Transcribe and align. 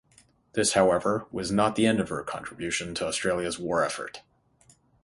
This, 0.53 0.73
however, 0.73 1.27
was 1.31 1.51
not 1.51 1.75
the 1.75 1.85
end 1.85 1.99
of 1.99 2.09
her 2.09 2.23
contribution 2.23 2.95
to 2.95 3.05
Australia's 3.05 3.59
war 3.59 3.83
effort. 3.85 4.23